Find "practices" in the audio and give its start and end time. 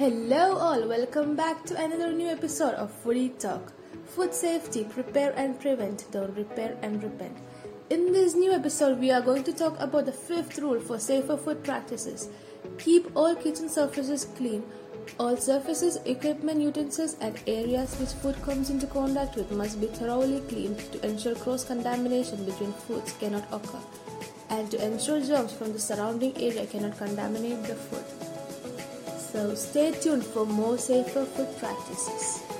11.62-12.30, 31.58-32.59